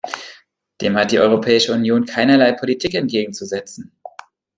[0.81, 3.91] Dem hat die Europäische Union keinerlei Politik entgegenzusetzen.